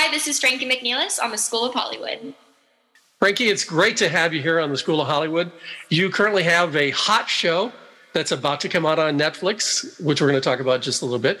Hi, 0.00 0.08
this 0.12 0.28
is 0.28 0.38
Frankie 0.38 0.64
McNellis 0.64 1.20
on 1.20 1.32
the 1.32 1.36
School 1.36 1.64
of 1.64 1.74
Hollywood. 1.74 2.32
Frankie, 3.18 3.48
it's 3.48 3.64
great 3.64 3.96
to 3.96 4.08
have 4.08 4.32
you 4.32 4.40
here 4.40 4.60
on 4.60 4.70
the 4.70 4.76
School 4.76 5.00
of 5.00 5.08
Hollywood. 5.08 5.50
You 5.88 6.08
currently 6.08 6.44
have 6.44 6.76
a 6.76 6.90
hot 6.90 7.28
show 7.28 7.72
that's 8.12 8.30
about 8.30 8.60
to 8.60 8.68
come 8.68 8.86
out 8.86 9.00
on 9.00 9.18
Netflix, 9.18 10.00
which 10.00 10.20
we're 10.20 10.28
going 10.28 10.40
to 10.40 10.48
talk 10.48 10.60
about 10.60 10.82
just 10.82 11.02
a 11.02 11.04
little 11.04 11.18
bit. 11.18 11.40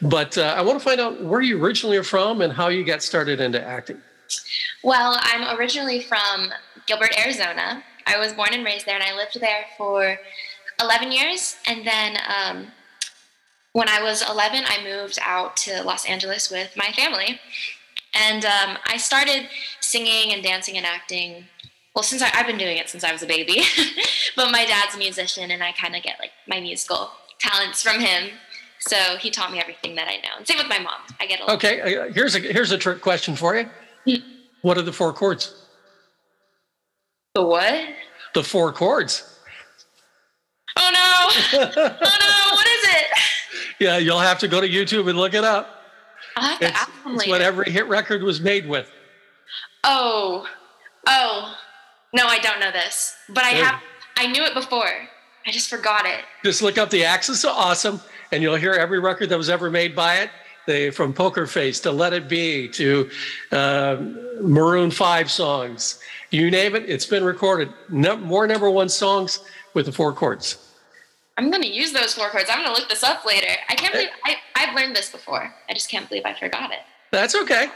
But 0.00 0.38
uh, 0.38 0.54
I 0.56 0.62
want 0.62 0.78
to 0.78 0.84
find 0.84 1.00
out 1.00 1.20
where 1.20 1.40
you 1.40 1.60
originally 1.60 1.96
are 1.96 2.04
from 2.04 2.42
and 2.42 2.52
how 2.52 2.68
you 2.68 2.84
got 2.84 3.02
started 3.02 3.40
into 3.40 3.60
acting. 3.60 4.00
Well, 4.84 5.18
I'm 5.22 5.58
originally 5.58 6.00
from 6.00 6.52
Gilbert, 6.86 7.12
Arizona. 7.18 7.82
I 8.06 8.18
was 8.18 8.32
born 8.32 8.50
and 8.52 8.64
raised 8.64 8.86
there, 8.86 8.94
and 8.94 9.02
I 9.02 9.16
lived 9.16 9.40
there 9.40 9.64
for 9.76 10.16
11 10.80 11.10
years. 11.10 11.56
And 11.66 11.84
then 11.84 12.18
um, 12.28 12.68
when 13.72 13.88
I 13.88 14.00
was 14.00 14.22
11, 14.30 14.62
I 14.64 14.84
moved 14.84 15.18
out 15.22 15.56
to 15.56 15.82
Los 15.82 16.06
Angeles 16.06 16.52
with 16.52 16.70
my 16.76 16.92
family. 16.92 17.40
And 18.16 18.44
um, 18.44 18.78
I 18.86 18.96
started 18.96 19.48
singing 19.80 20.32
and 20.32 20.42
dancing 20.42 20.76
and 20.76 20.86
acting. 20.86 21.44
Well, 21.94 22.02
since 22.02 22.22
I, 22.22 22.28
have 22.28 22.46
been 22.46 22.58
doing 22.58 22.76
it 22.76 22.88
since 22.88 23.04
I 23.04 23.12
was 23.12 23.22
a 23.22 23.26
baby, 23.26 23.62
but 24.36 24.50
my 24.50 24.64
dad's 24.64 24.94
a 24.94 24.98
musician, 24.98 25.50
and 25.50 25.62
I 25.62 25.72
kind 25.72 25.96
of 25.96 26.02
get 26.02 26.18
like 26.18 26.32
my 26.46 26.60
musical 26.60 27.10
talents 27.38 27.82
from 27.82 28.00
him. 28.00 28.30
So 28.78 28.96
he 29.18 29.30
taught 29.30 29.52
me 29.52 29.60
everything 29.60 29.94
that 29.96 30.08
I 30.08 30.16
know. 30.16 30.36
And 30.36 30.46
same 30.46 30.58
with 30.58 30.68
my 30.68 30.78
mom. 30.78 31.00
I 31.18 31.26
get 31.26 31.40
a. 31.40 31.52
Okay, 31.54 31.96
uh, 31.96 32.12
here's 32.12 32.34
a 32.34 32.40
here's 32.40 32.72
a 32.72 32.78
trick 32.78 33.00
question 33.00 33.34
for 33.34 33.56
you. 33.56 33.68
Hmm. 34.06 34.22
what 34.62 34.78
are 34.78 34.82
the 34.82 34.92
four 34.92 35.12
chords? 35.12 35.66
The 37.34 37.42
what? 37.42 37.88
The 38.34 38.42
four 38.42 38.72
chords. 38.72 39.38
Oh 40.76 40.90
no! 40.92 41.58
oh 41.60 41.94
no! 41.94 42.54
What 42.54 42.66
is 42.66 42.84
it? 42.84 43.06
Yeah, 43.78 43.98
you'll 43.98 44.20
have 44.20 44.38
to 44.40 44.48
go 44.48 44.60
to 44.60 44.68
YouTube 44.68 45.08
and 45.08 45.18
look 45.18 45.34
it 45.34 45.44
up. 45.44 45.76
I 46.36 46.58
it's. 46.60 46.80
It's 47.06 47.26
what 47.28 47.40
every 47.40 47.70
hit 47.70 47.86
record 47.88 48.22
was 48.22 48.40
made 48.40 48.68
with. 48.68 48.90
Oh, 49.84 50.46
oh, 51.06 51.56
no, 52.12 52.26
I 52.26 52.38
don't 52.38 52.60
know 52.60 52.70
this, 52.70 53.14
but 53.28 53.44
I 53.44 53.50
have. 53.50 53.80
I 54.16 54.26
knew 54.26 54.42
it 54.42 54.54
before. 54.54 54.90
I 55.46 55.50
just 55.50 55.70
forgot 55.70 56.06
it. 56.06 56.24
Just 56.44 56.62
look 56.62 56.78
up 56.78 56.90
the 56.90 57.04
Axis 57.04 57.44
of 57.44 57.50
Awesome, 57.50 58.00
and 58.32 58.42
you'll 58.42 58.56
hear 58.56 58.72
every 58.72 58.98
record 58.98 59.28
that 59.28 59.38
was 59.38 59.48
ever 59.48 59.70
made 59.70 59.94
by 59.94 60.16
it. 60.16 60.30
They 60.66 60.90
from 60.90 61.12
Poker 61.12 61.46
Face 61.46 61.78
to 61.80 61.92
Let 61.92 62.12
It 62.12 62.28
Be 62.28 62.68
to 62.70 63.08
uh, 63.52 63.96
Maroon 64.40 64.90
Five 64.90 65.30
songs, 65.30 66.00
you 66.30 66.50
name 66.50 66.74
it, 66.74 66.84
it's 66.88 67.06
been 67.06 67.24
recorded. 67.24 67.72
No, 67.88 68.16
more 68.16 68.46
number 68.46 68.70
one 68.70 68.88
songs 68.88 69.40
with 69.74 69.86
the 69.86 69.92
four 69.92 70.12
chords. 70.12 70.58
I'm 71.38 71.50
going 71.50 71.62
to 71.62 71.72
use 71.72 71.92
those 71.92 72.14
four 72.14 72.30
chords. 72.30 72.46
I'm 72.50 72.64
going 72.64 72.74
to 72.74 72.80
look 72.80 72.88
this 72.88 73.04
up 73.04 73.24
later. 73.24 73.48
I 73.68 73.74
can't 73.74 73.92
believe 73.92 74.08
I, 74.24 74.36
I've 74.56 74.74
learned 74.74 74.96
this 74.96 75.10
before. 75.10 75.52
I 75.68 75.74
just 75.74 75.90
can't 75.90 76.08
believe 76.08 76.24
I 76.24 76.34
forgot 76.34 76.72
it. 76.72 76.80
That's 77.12 77.34
okay. 77.34 77.68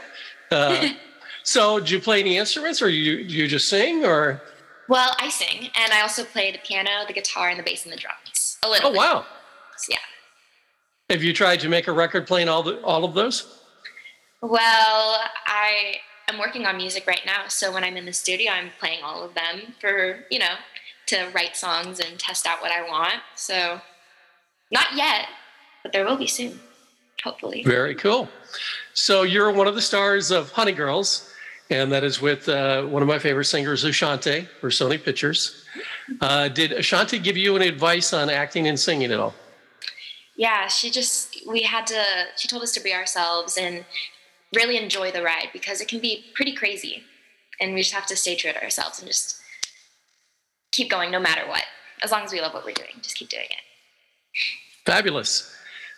Uh, 0.49 0.89
so, 1.43 1.79
do 1.79 1.93
you 1.93 2.01
play 2.01 2.19
any 2.19 2.37
instruments, 2.37 2.81
or 2.81 2.89
you 2.89 3.17
you 3.17 3.47
just 3.47 3.69
sing, 3.69 4.03
or? 4.03 4.41
Well, 4.89 5.15
I 5.19 5.29
sing, 5.29 5.69
and 5.75 5.93
I 5.93 6.01
also 6.01 6.23
play 6.23 6.51
the 6.51 6.57
piano, 6.57 6.89
the 7.07 7.13
guitar, 7.13 7.49
and 7.49 7.59
the 7.59 7.63
bass 7.63 7.85
and 7.85 7.93
the 7.93 7.97
drums. 7.97 8.57
A 8.63 8.69
little. 8.69 8.89
Oh 8.89 8.91
bit. 8.91 8.97
wow! 8.97 9.25
Yeah. 9.87 9.97
Have 11.11 11.23
you 11.23 11.33
tried 11.33 11.59
to 11.59 11.69
make 11.69 11.87
a 11.87 11.91
record 11.91 12.25
playing 12.25 12.49
all 12.49 12.63
the 12.63 12.81
all 12.81 13.05
of 13.05 13.13
those? 13.13 13.61
Well, 14.41 15.19
I 15.45 15.97
am 16.27 16.39
working 16.39 16.65
on 16.65 16.77
music 16.77 17.05
right 17.05 17.21
now, 17.27 17.47
so 17.47 17.71
when 17.71 17.83
I'm 17.83 17.95
in 17.95 18.05
the 18.05 18.13
studio, 18.13 18.51
I'm 18.51 18.71
playing 18.79 19.03
all 19.03 19.23
of 19.23 19.35
them 19.35 19.75
for 19.79 20.25
you 20.31 20.39
know 20.39 20.55
to 21.07 21.29
write 21.33 21.55
songs 21.55 21.99
and 21.99 22.17
test 22.17 22.47
out 22.47 22.61
what 22.61 22.71
I 22.71 22.87
want. 22.89 23.21
So, 23.35 23.81
not 24.71 24.95
yet, 24.95 25.27
but 25.83 25.91
there 25.91 26.05
will 26.05 26.17
be 26.17 26.27
soon, 26.27 26.59
hopefully. 27.23 27.63
Very 27.63 27.95
cool. 27.95 28.29
So, 28.93 29.23
you're 29.23 29.51
one 29.51 29.67
of 29.67 29.75
the 29.75 29.81
stars 29.81 30.31
of 30.31 30.51
Honey 30.51 30.73
Girls, 30.73 31.31
and 31.69 31.91
that 31.91 32.03
is 32.03 32.21
with 32.21 32.49
uh, 32.49 32.83
one 32.83 33.01
of 33.01 33.07
my 33.07 33.19
favorite 33.19 33.45
singers, 33.45 33.83
Ashanti, 33.83 34.47
for 34.59 34.69
Sony 34.69 35.01
Pictures. 35.01 35.65
Uh, 36.19 36.49
did 36.49 36.73
Ashanti 36.73 37.19
give 37.19 37.37
you 37.37 37.55
any 37.55 37.67
advice 37.67 38.13
on 38.13 38.29
acting 38.29 38.67
and 38.67 38.79
singing 38.79 39.11
at 39.11 39.19
all? 39.19 39.33
Yeah, 40.35 40.67
she 40.67 40.89
just, 40.89 41.47
we 41.47 41.61
had 41.61 41.85
to, 41.87 42.03
she 42.35 42.47
told 42.47 42.63
us 42.63 42.71
to 42.73 42.79
be 42.81 42.93
ourselves 42.93 43.57
and 43.57 43.85
really 44.55 44.77
enjoy 44.77 45.11
the 45.11 45.21
ride 45.23 45.49
because 45.53 45.81
it 45.81 45.87
can 45.87 45.99
be 45.99 46.25
pretty 46.35 46.53
crazy. 46.53 47.03
And 47.59 47.73
we 47.73 47.81
just 47.81 47.93
have 47.93 48.07
to 48.07 48.15
stay 48.15 48.35
true 48.35 48.51
to 48.51 48.63
ourselves 48.63 48.99
and 48.99 49.07
just 49.07 49.39
keep 50.71 50.89
going 50.89 51.11
no 51.11 51.19
matter 51.19 51.47
what. 51.47 51.63
As 52.03 52.11
long 52.11 52.23
as 52.23 52.31
we 52.31 52.41
love 52.41 52.53
what 52.53 52.65
we're 52.65 52.73
doing, 52.73 52.89
just 53.01 53.15
keep 53.15 53.29
doing 53.29 53.45
it. 53.45 53.61
Fabulous. 54.85 55.53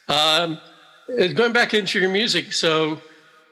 Um, 0.10 0.60
going 1.08 1.54
back 1.54 1.74
into 1.74 2.00
your 2.00 2.10
music, 2.10 2.54
so 2.54 3.02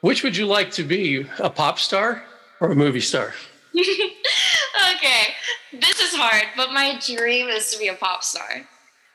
which 0.02 0.24
would 0.24 0.36
you 0.36 0.46
like 0.46 0.72
to 0.72 0.84
be, 0.84 1.26
a 1.40 1.50
pop 1.50 1.80
star 1.80 2.24
or 2.60 2.72
a 2.72 2.76
movie 2.76 3.02
star? 3.02 3.34
okay, 3.76 5.34
this 5.74 6.00
is 6.00 6.14
hard, 6.16 6.48
but 6.58 6.74
my 6.74 7.00
dream 7.06 7.48
is 7.48 7.72
to 7.72 7.80
be 7.80 7.88
a 7.88 7.96
pop 7.96 8.24
star. 8.24 8.68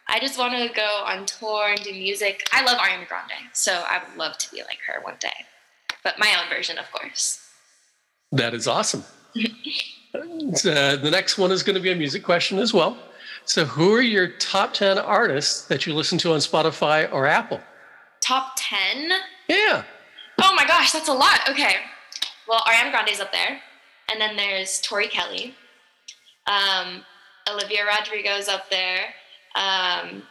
I 0.08 0.20
just 0.20 0.38
want 0.38 0.54
to 0.54 0.72
go 0.74 1.02
on 1.04 1.26
tour 1.26 1.68
and 1.70 1.82
do 1.82 1.92
music. 1.92 2.48
I 2.52 2.64
love 2.64 2.78
Ariana 2.78 3.08
Grande, 3.08 3.32
so 3.52 3.72
I 3.72 4.00
would 4.06 4.16
love 4.16 4.38
to 4.38 4.50
be 4.52 4.58
like 4.58 4.78
her 4.86 5.02
one 5.02 5.16
day, 5.18 5.34
but 6.04 6.18
my 6.18 6.36
own 6.40 6.48
version, 6.54 6.78
of 6.78 6.90
course. 6.92 7.42
That 8.32 8.54
is 8.54 8.66
awesome. 8.66 9.04
Uh, 10.14 10.96
the 10.96 11.10
next 11.10 11.36
one 11.36 11.52
is 11.52 11.62
going 11.62 11.74
to 11.74 11.82
be 11.82 11.92
a 11.92 11.94
music 11.94 12.22
question 12.22 12.58
as 12.58 12.72
well. 12.72 12.96
So, 13.44 13.66
who 13.66 13.92
are 13.94 14.00
your 14.00 14.28
top 14.28 14.72
10 14.72 14.98
artists 14.98 15.66
that 15.66 15.86
you 15.86 15.92
listen 15.92 16.16
to 16.18 16.32
on 16.32 16.38
Spotify 16.38 17.12
or 17.12 17.26
Apple? 17.26 17.60
Top 18.20 18.52
10? 18.56 19.10
Yeah. 19.48 19.84
Oh 20.42 20.54
my 20.54 20.66
gosh, 20.66 20.92
that's 20.92 21.08
a 21.08 21.12
lot. 21.12 21.40
Okay. 21.48 21.76
Well, 22.48 22.60
Ariana 22.60 22.90
Grande's 22.90 23.20
up 23.20 23.32
there. 23.32 23.60
And 24.10 24.20
then 24.20 24.36
there's 24.36 24.80
Tori 24.80 25.08
Kelly. 25.08 25.54
Um, 26.46 27.04
Olivia 27.50 27.84
Rodrigo's 27.86 28.48
up 28.48 28.70
there. 28.70 29.00
Um, 29.56 30.22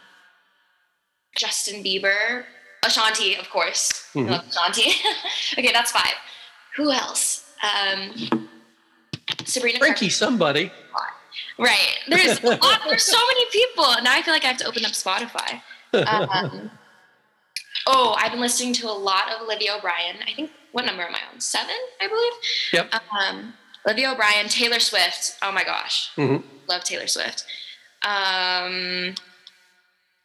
Justin 1.36 1.82
Bieber. 1.82 2.44
Ashanti, 2.84 3.34
of 3.34 3.50
course. 3.50 4.08
Mm-hmm. 4.14 4.48
Ashanti. 4.48 4.92
okay, 5.58 5.72
that's 5.72 5.92
five. 5.92 6.14
Who 6.76 6.90
else? 6.90 7.50
Um, 7.62 8.48
Sabrina. 9.44 9.78
Frankie, 9.78 10.08
somebody. 10.08 10.70
Right. 11.58 11.98
There's 12.08 12.42
a 12.42 12.46
lot, 12.46 12.80
there's 12.88 13.04
so 13.04 13.18
many 13.18 13.50
people. 13.50 13.84
Now 14.02 14.12
I 14.12 14.22
feel 14.22 14.34
like 14.34 14.44
I 14.44 14.48
have 14.48 14.56
to 14.58 14.66
open 14.66 14.84
up 14.84 14.92
Spotify. 14.92 15.62
Um, 15.94 16.70
oh, 17.86 18.14
I've 18.18 18.32
been 18.32 18.40
listening 18.40 18.72
to 18.74 18.88
a 18.88 18.92
lot 18.92 19.32
of 19.32 19.42
Olivia 19.42 19.76
O'Brien. 19.76 20.16
I 20.26 20.32
think 20.32 20.50
what 20.72 20.84
number 20.84 21.02
am 21.02 21.14
I 21.14 21.20
on? 21.32 21.40
Seven, 21.40 21.74
I 22.00 22.08
believe. 22.08 22.32
Yep. 22.72 22.94
Um, 23.10 23.54
Olivia 23.86 24.12
O'Brien, 24.12 24.48
Taylor 24.48 24.80
Swift. 24.80 25.36
Oh 25.42 25.52
my 25.52 25.64
gosh, 25.64 26.10
mm-hmm. 26.16 26.46
love 26.68 26.84
Taylor 26.84 27.06
Swift. 27.06 27.44
Um, 28.04 29.14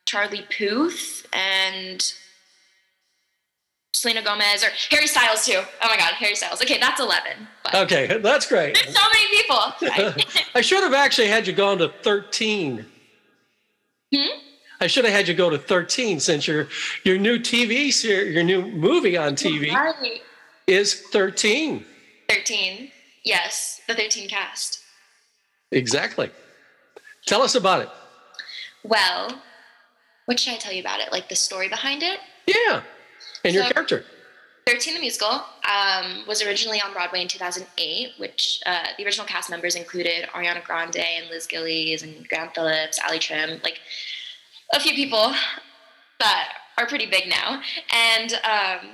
Charlie 0.06 0.46
Puth 0.50 1.26
and 1.32 2.14
Selena 3.94 4.24
Gomez 4.24 4.64
or 4.64 4.70
Harry 4.90 5.08
Styles 5.08 5.46
too. 5.46 5.62
Oh 5.82 5.88
my 5.88 5.98
God, 5.98 6.14
Harry 6.14 6.36
Styles. 6.36 6.62
Okay, 6.62 6.80
that's 6.80 7.00
eleven. 7.00 7.48
okay, 7.74 8.18
that's 8.22 8.48
great. 8.48 8.76
There's 8.76 8.96
so 8.96 9.02
many 9.14 9.28
people. 9.30 10.26
I 10.56 10.62
should 10.62 10.84
have 10.84 10.94
actually 10.94 11.28
had 11.28 11.48
you 11.48 11.54
go 11.54 11.78
to 11.78 11.90
thirteen. 12.02 12.86
I 14.82 14.88
should 14.88 15.06
have 15.06 15.14
had 15.14 15.28
you 15.28 15.36
go 15.36 15.52
to 15.52 15.60
thirteen 15.60 16.20
since 16.20 16.48
your 16.48 16.68
your 17.04 17.20
new 17.20 17.38
TV 17.38 17.94
series, 17.94 18.34
your 18.34 18.44
new 18.44 18.66
movie 18.66 19.16
on 19.16 19.36
TV 19.36 19.72
right. 19.72 20.22
is 20.66 21.02
thirteen. 21.12 21.86
Thirteen. 22.28 22.92
Yes, 23.24 23.80
the 23.88 23.94
thirteen 23.94 24.28
cast. 24.28 24.82
Exactly. 25.72 26.32
Tell 27.28 27.44
us 27.44 27.54
about 27.54 27.84
it. 27.84 27.90
Well, 28.84 29.40
what 30.26 30.40
should 30.40 30.54
I 30.54 30.58
tell 30.58 30.74
you 30.74 30.82
about 30.82 31.00
it? 31.00 31.12
Like 31.12 31.30
the 31.30 31.36
story 31.36 31.70
behind 31.70 32.02
it? 32.02 32.20
Yeah. 32.48 32.82
And 33.44 33.54
so, 33.54 33.60
your 33.62 33.70
character? 33.70 34.04
13 34.68 34.94
the 34.94 35.00
musical 35.00 35.44
um, 35.68 36.24
was 36.28 36.42
originally 36.44 36.80
on 36.82 36.94
Broadway 36.94 37.22
in 37.22 37.28
2008, 37.28 38.12
which 38.18 38.62
uh, 38.66 38.88
the 38.98 39.04
original 39.04 39.26
cast 39.26 39.50
members 39.50 39.76
included 39.76 40.30
Ariana 40.34 40.64
Grande 40.64 40.98
and 40.98 41.30
Liz 41.30 41.48
Gillies 41.48 42.04
and 42.04 42.28
Graham 42.30 42.50
Phillips, 42.54 43.00
Allie 43.00 43.18
Trimm, 43.18 43.62
like 43.64 43.80
a 44.74 44.80
few 44.80 44.94
people 44.94 45.34
that 46.20 46.54
are 46.78 46.88
pretty 46.88 47.06
big 47.06 47.30
now. 47.30 47.62
And 47.94 48.34
um, 48.44 48.90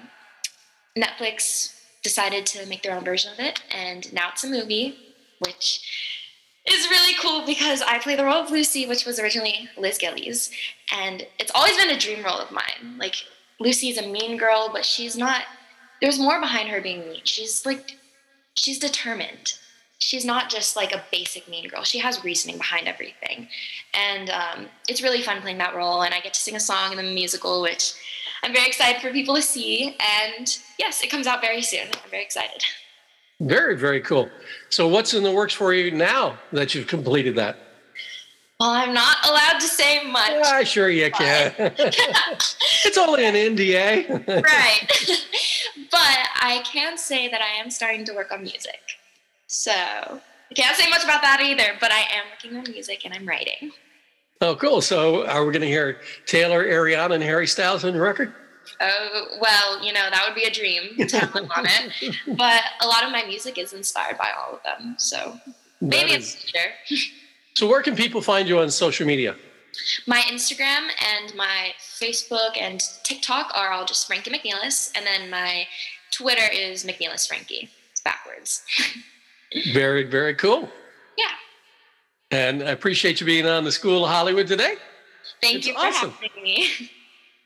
Netflix 0.97 1.79
decided 2.03 2.45
to 2.47 2.65
make 2.67 2.83
their 2.83 2.95
own 2.95 3.03
version 3.03 3.31
of 3.33 3.39
it, 3.39 3.61
and 3.71 4.11
now 4.13 4.29
it's 4.31 4.43
a 4.43 4.47
movie, 4.47 4.97
which 5.39 5.81
is 6.65 6.89
really 6.89 7.13
cool 7.21 7.45
because 7.45 7.81
I 7.81 7.99
play 7.99 8.15
the 8.15 8.25
role 8.25 8.43
of 8.43 8.51
Lucy, 8.51 8.85
which 8.85 9.05
was 9.05 9.19
originally 9.19 9.69
Liz 9.77 9.97
Gillies, 9.97 10.51
and 10.93 11.25
it's 11.39 11.51
always 11.53 11.77
been 11.77 11.89
a 11.89 11.99
dream 11.99 12.23
role 12.23 12.39
of 12.39 12.51
mine. 12.51 12.97
Like 12.97 13.15
Lucy's 13.59 13.97
a 13.97 14.07
mean 14.07 14.37
girl, 14.37 14.69
but 14.71 14.85
she's 14.85 15.15
not. 15.15 15.43
There's 16.01 16.19
more 16.19 16.39
behind 16.39 16.69
her 16.69 16.81
being 16.81 17.07
mean. 17.09 17.21
She's 17.23 17.65
like, 17.65 17.97
she's 18.55 18.79
determined. 18.79 19.57
She's 19.99 20.25
not 20.25 20.49
just 20.49 20.75
like 20.75 20.93
a 20.93 21.03
basic 21.11 21.47
mean 21.49 21.67
girl. 21.67 21.83
She 21.83 21.99
has 21.99 22.23
reasoning 22.23 22.57
behind 22.57 22.87
everything, 22.87 23.47
and 23.93 24.29
um, 24.29 24.67
it's 24.87 25.01
really 25.01 25.21
fun 25.21 25.41
playing 25.41 25.57
that 25.57 25.75
role. 25.75 26.03
And 26.03 26.13
I 26.13 26.19
get 26.19 26.33
to 26.33 26.39
sing 26.39 26.55
a 26.55 26.59
song 26.59 26.91
in 26.91 26.97
the 26.97 27.03
musical, 27.03 27.61
which 27.61 27.93
I'm 28.43 28.53
very 28.53 28.67
excited 28.67 29.01
for 29.01 29.11
people 29.11 29.35
to 29.35 29.41
see. 29.41 29.97
And 30.37 30.57
yes, 30.77 31.03
it 31.03 31.09
comes 31.09 31.25
out 31.25 31.41
very 31.41 31.61
soon. 31.61 31.87
I'm 31.87 32.09
very 32.11 32.23
excited. 32.23 32.63
Very, 33.39 33.77
very 33.77 34.01
cool. 34.01 34.29
So, 34.69 34.87
what's 34.87 35.13
in 35.13 35.23
the 35.23 35.31
works 35.31 35.53
for 35.53 35.73
you 35.73 35.91
now 35.91 36.37
that 36.51 36.73
you've 36.73 36.87
completed 36.87 37.35
that? 37.35 37.57
Well, 38.59 38.71
I'm 38.71 38.93
not 38.93 39.17
allowed 39.27 39.59
to 39.59 39.67
say 39.67 40.03
much. 40.03 40.31
Yeah, 40.31 40.63
sure 40.63 40.89
you 40.89 41.11
can. 41.11 41.53
it's 41.59 42.97
only 42.97 43.25
an 43.25 43.35
NDA. 43.35 44.43
right. 44.43 44.87
but 45.91 46.17
I 46.41 46.63
can 46.65 46.97
say 46.97 47.27
that 47.29 47.41
I 47.41 47.61
am 47.61 47.69
starting 47.69 48.03
to 48.05 48.13
work 48.13 48.31
on 48.31 48.41
music. 48.41 48.79
So 49.47 49.71
I 49.71 50.53
can't 50.53 50.75
say 50.75 50.89
much 50.89 51.03
about 51.03 51.21
that 51.21 51.41
either, 51.41 51.77
but 51.79 51.91
I 51.91 51.99
am 51.99 52.25
working 52.31 52.57
on 52.57 52.71
music 52.71 53.05
and 53.05 53.13
I'm 53.13 53.25
writing. 53.25 53.71
Oh, 54.41 54.55
cool. 54.55 54.81
So 54.81 55.25
are 55.25 55.45
we 55.45 55.51
going 55.51 55.61
to 55.61 55.67
hear 55.67 55.99
Taylor, 56.25 56.65
Ariana, 56.65 57.15
and 57.15 57.23
Harry 57.23 57.47
Styles 57.47 57.83
on 57.83 57.93
the 57.93 57.99
record? 57.99 58.33
Oh, 58.81 59.37
well, 59.41 59.83
you 59.83 59.93
know, 59.93 60.09
that 60.11 60.25
would 60.27 60.35
be 60.35 60.43
a 60.43 60.51
dream 60.51 61.07
to 61.07 61.17
have 61.19 61.33
them 61.33 61.49
on 61.55 61.65
it. 61.65 62.15
But 62.37 62.61
a 62.81 62.87
lot 62.87 63.03
of 63.03 63.11
my 63.11 63.23
music 63.23 63.57
is 63.57 63.73
inspired 63.73 64.17
by 64.17 64.29
all 64.37 64.55
of 64.55 64.63
them. 64.63 64.95
So 64.99 65.39
maybe 65.81 66.11
it's 66.11 66.35
future. 66.35 66.71
So, 67.55 67.65
where 67.67 67.81
can 67.81 67.95
people 67.95 68.21
find 68.21 68.47
you 68.47 68.59
on 68.59 68.69
social 68.69 69.07
media? 69.07 69.35
My 70.05 70.19
Instagram 70.29 70.89
and 71.11 71.33
my 71.33 71.71
Facebook 71.79 72.55
and 72.55 72.79
TikTok 73.01 73.51
are 73.55 73.71
all 73.71 73.83
just 73.83 74.05
Frankie 74.05 74.29
McNellis, 74.29 74.91
and 74.95 75.03
then 75.07 75.31
my 75.31 75.65
Twitter 76.11 76.47
is 76.53 76.85
McNellis 76.85 77.27
Frankie. 77.27 77.71
It's 77.91 78.01
backwards. 78.01 78.61
very, 79.73 80.03
very 80.03 80.35
cool. 80.35 80.69
Yeah. 81.17 81.25
And 82.31 82.63
I 82.63 82.71
appreciate 82.71 83.19
you 83.19 83.25
being 83.25 83.45
on 83.45 83.63
the 83.63 83.71
School 83.71 84.05
of 84.05 84.11
Hollywood 84.11 84.47
today. 84.47 84.75
Thank 85.41 85.57
it's 85.57 85.67
you 85.67 85.73
for 85.73 85.79
awesome. 85.79 86.11
having 86.11 86.43
me. 86.43 86.91